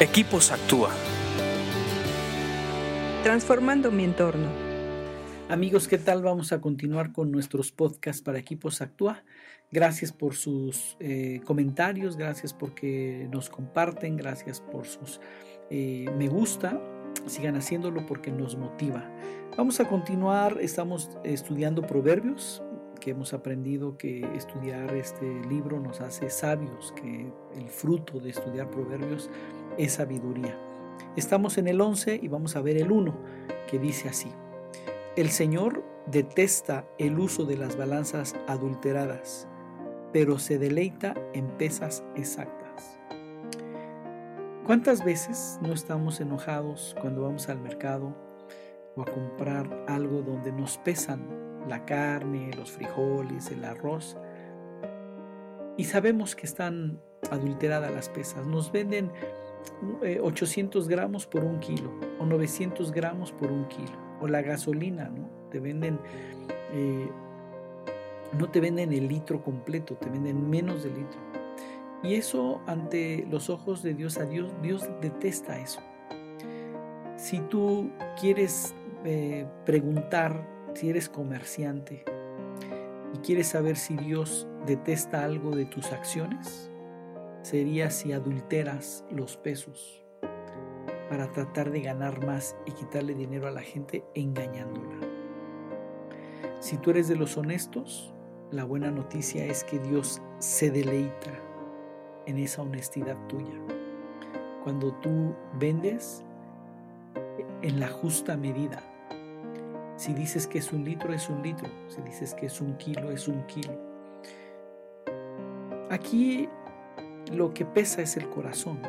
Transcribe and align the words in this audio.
Equipos 0.00 0.50
Actúa. 0.50 0.90
Transformando 3.22 3.92
mi 3.92 4.02
entorno. 4.02 4.48
Amigos, 5.48 5.86
¿qué 5.86 5.98
tal? 5.98 6.20
Vamos 6.20 6.50
a 6.52 6.60
continuar 6.60 7.12
con 7.12 7.30
nuestros 7.30 7.70
podcasts 7.70 8.20
para 8.20 8.40
Equipos 8.40 8.80
Actúa. 8.80 9.22
Gracias 9.70 10.10
por 10.10 10.34
sus 10.34 10.96
eh, 10.98 11.40
comentarios, 11.44 12.16
gracias 12.16 12.52
porque 12.52 13.28
nos 13.30 13.48
comparten, 13.48 14.16
gracias 14.16 14.60
por 14.60 14.84
sus 14.84 15.20
eh, 15.70 16.06
me 16.18 16.26
gusta. 16.26 16.80
Sigan 17.26 17.54
haciéndolo 17.54 18.04
porque 18.04 18.32
nos 18.32 18.56
motiva. 18.56 19.08
Vamos 19.56 19.78
a 19.78 19.86
continuar, 19.86 20.58
estamos 20.60 21.08
estudiando 21.22 21.82
proverbios, 21.82 22.64
que 23.04 23.10
hemos 23.10 23.34
aprendido 23.34 23.98
que 23.98 24.24
estudiar 24.34 24.94
este 24.94 25.26
libro 25.46 25.78
nos 25.78 26.00
hace 26.00 26.30
sabios, 26.30 26.94
que 26.96 27.30
el 27.54 27.68
fruto 27.68 28.18
de 28.18 28.30
estudiar 28.30 28.70
proverbios 28.70 29.28
es 29.76 29.92
sabiduría. 29.92 30.58
Estamos 31.14 31.58
en 31.58 31.68
el 31.68 31.82
11 31.82 32.18
y 32.22 32.28
vamos 32.28 32.56
a 32.56 32.62
ver 32.62 32.78
el 32.78 32.90
1, 32.90 33.14
que 33.70 33.78
dice 33.78 34.08
así. 34.08 34.32
El 35.16 35.28
Señor 35.28 35.84
detesta 36.06 36.88
el 36.98 37.18
uso 37.18 37.44
de 37.44 37.58
las 37.58 37.76
balanzas 37.76 38.36
adulteradas, 38.46 39.48
pero 40.10 40.38
se 40.38 40.58
deleita 40.58 41.14
en 41.34 41.48
pesas 41.58 42.02
exactas. 42.16 42.98
¿Cuántas 44.64 45.04
veces 45.04 45.58
no 45.60 45.74
estamos 45.74 46.20
enojados 46.20 46.96
cuando 47.02 47.20
vamos 47.20 47.50
al 47.50 47.60
mercado 47.60 48.16
o 48.96 49.02
a 49.02 49.04
comprar 49.04 49.84
algo 49.88 50.22
donde 50.22 50.52
nos 50.52 50.78
pesan 50.78 51.43
la 51.68 51.84
carne, 51.84 52.50
los 52.56 52.70
frijoles, 52.72 53.50
el 53.50 53.64
arroz? 53.64 54.16
Y 55.76 55.84
sabemos 55.84 56.36
que 56.36 56.46
están 56.46 57.00
adulteradas 57.30 57.92
las 57.92 58.08
pesas. 58.08 58.46
Nos 58.46 58.70
venden 58.70 59.10
800 60.22 60.86
eh, 60.86 60.90
gramos 60.90 61.26
por 61.26 61.42
un 61.44 61.58
kilo 61.58 61.90
o 62.18 62.26
900 62.26 62.92
gramos 62.92 63.32
por 63.32 63.50
un 63.50 63.66
kilo. 63.68 64.04
O 64.20 64.28
la 64.28 64.42
gasolina, 64.42 65.08
¿no? 65.08 65.28
Te 65.50 65.60
venden, 65.60 65.98
eh, 66.72 67.08
no 68.38 68.50
te 68.50 68.60
venden 68.60 68.92
el 68.92 69.08
litro 69.08 69.42
completo, 69.42 69.96
te 69.96 70.08
venden 70.08 70.48
menos 70.48 70.84
de 70.84 70.90
litro. 70.90 71.20
Y 72.02 72.14
eso 72.14 72.60
ante 72.66 73.26
los 73.30 73.50
ojos 73.50 73.82
de 73.82 73.94
Dios, 73.94 74.18
a 74.18 74.24
Dios, 74.24 74.52
Dios 74.62 74.88
detesta 75.00 75.58
eso. 75.58 75.80
Si 77.16 77.40
tú 77.40 77.90
quieres 78.20 78.74
eh, 79.04 79.46
preguntar, 79.64 80.46
si 80.74 80.90
eres 80.90 81.08
comerciante 81.08 82.04
y 83.14 83.18
quieres 83.18 83.48
saber 83.48 83.76
si 83.76 83.96
Dios 83.96 84.46
detesta 84.66 85.24
algo 85.24 85.54
de 85.54 85.66
tus 85.66 85.92
acciones, 85.92 86.70
sería 87.42 87.90
si 87.90 88.12
adulteras 88.12 89.04
los 89.10 89.36
pesos 89.36 90.04
para 91.08 91.30
tratar 91.32 91.70
de 91.70 91.80
ganar 91.80 92.24
más 92.24 92.56
y 92.66 92.72
quitarle 92.72 93.14
dinero 93.14 93.46
a 93.46 93.52
la 93.52 93.62
gente 93.62 94.04
engañándola. 94.14 94.96
Si 96.60 96.76
tú 96.78 96.90
eres 96.90 97.08
de 97.08 97.16
los 97.16 97.36
honestos, 97.36 98.14
la 98.50 98.64
buena 98.64 98.90
noticia 98.90 99.44
es 99.44 99.64
que 99.64 99.78
Dios 99.78 100.22
se 100.38 100.70
deleita 100.70 101.32
en 102.26 102.38
esa 102.38 102.62
honestidad 102.62 103.16
tuya. 103.26 103.60
Cuando 104.62 104.94
tú 104.94 105.34
vendes 105.58 106.24
en 107.62 107.80
la 107.80 107.88
justa 107.88 108.36
medida. 108.36 108.93
Si 109.96 110.12
dices 110.12 110.46
que 110.46 110.58
es 110.58 110.72
un 110.72 110.84
litro, 110.84 111.12
es 111.12 111.28
un 111.28 111.42
litro. 111.42 111.68
Si 111.88 112.00
dices 112.02 112.34
que 112.34 112.46
es 112.46 112.60
un 112.60 112.76
kilo, 112.76 113.10
es 113.10 113.28
un 113.28 113.46
kilo. 113.46 113.72
Aquí 115.90 116.48
lo 117.32 117.54
que 117.54 117.64
pesa 117.64 118.02
es 118.02 118.16
el 118.16 118.28
corazón. 118.28 118.80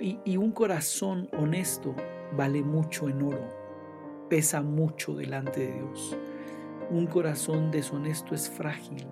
y, 0.00 0.36
un 0.36 0.52
corazón 0.52 1.28
honesto 1.38 1.94
vale 2.36 2.62
mucho 2.62 3.08
en 3.08 3.22
oro, 3.22 3.48
pesa 4.28 4.60
mucho 4.60 5.14
delante 5.14 5.60
de 5.60 5.72
Dios. 5.72 6.16
Un 6.90 7.06
corazón 7.06 7.70
deshonesto 7.70 8.34
es 8.34 8.50
frágil, 8.50 9.06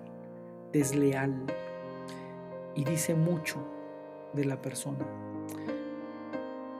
desleal 0.71 1.33
y 2.75 2.83
dice 2.83 3.15
mucho 3.15 3.57
de 4.33 4.45
la 4.45 4.61
persona. 4.61 5.05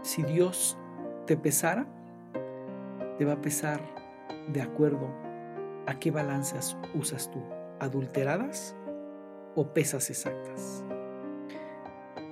Si 0.03 0.21
Dios 0.21 0.77
te 1.25 1.35
pesara, 1.35 1.87
te 3.17 3.25
va 3.25 3.33
a 3.33 3.41
pesar 3.41 3.81
de 4.47 4.61
acuerdo 4.61 5.09
a 5.85 5.99
qué 5.99 6.11
balanzas 6.11 6.77
usas 6.93 7.29
tú, 7.31 7.41
adulteradas 7.79 8.75
o 9.55 9.73
pesas 9.73 10.09
exactas. 10.09 10.83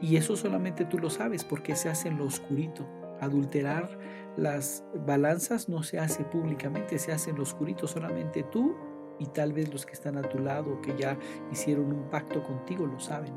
Y 0.01 0.15
eso 0.15 0.35
solamente 0.35 0.85
tú 0.85 0.97
lo 0.97 1.09
sabes 1.09 1.43
porque 1.43 1.75
se 1.75 1.89
hace 1.89 2.07
en 2.07 2.17
lo 2.17 2.25
oscurito. 2.25 2.85
Adulterar 3.19 3.99
las 4.35 4.83
balanzas 5.05 5.69
no 5.69 5.83
se 5.83 5.99
hace 5.99 6.23
públicamente, 6.23 6.97
se 6.97 7.11
hace 7.11 7.29
en 7.29 7.37
lo 7.37 7.43
oscurito. 7.43 7.87
Solamente 7.87 8.41
tú 8.43 8.75
y 9.19 9.27
tal 9.27 9.53
vez 9.53 9.71
los 9.71 9.85
que 9.85 9.93
están 9.93 10.17
a 10.17 10.23
tu 10.23 10.39
lado, 10.39 10.81
que 10.81 10.97
ya 10.97 11.17
hicieron 11.51 11.93
un 11.93 12.09
pacto 12.09 12.41
contigo, 12.41 12.87
lo 12.87 12.99
saben. 12.99 13.33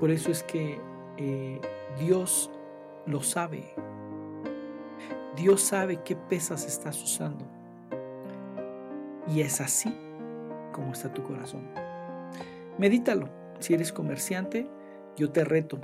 Por 0.00 0.10
eso 0.10 0.32
es 0.32 0.42
que 0.42 0.80
eh, 1.16 1.60
Dios 2.00 2.50
lo 3.06 3.22
sabe. 3.22 3.72
Dios 5.36 5.60
sabe 5.60 6.00
qué 6.04 6.16
pesas 6.16 6.66
estás 6.66 7.02
usando. 7.02 7.44
Y 9.28 9.42
es 9.42 9.60
así 9.60 9.94
como 10.72 10.92
está 10.92 11.12
tu 11.12 11.22
corazón. 11.22 11.68
Medítalo. 12.78 13.28
Si 13.58 13.74
eres 13.74 13.92
comerciante, 13.92 14.66
yo 15.16 15.30
te 15.30 15.44
reto 15.44 15.78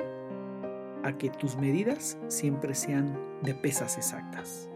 a 1.03 1.17
que 1.19 1.29
tus 1.31 1.57
medidas 1.57 2.19
siempre 2.29 2.75
sean 2.75 3.19
de 3.43 3.55
pesas 3.55 3.99
exactas 3.99 4.69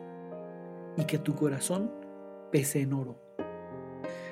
y 0.97 1.05
que 1.05 1.19
tu 1.19 1.35
corazón 1.35 1.91
pese 2.53 2.83
en 2.83 2.93
oro. 2.93 3.19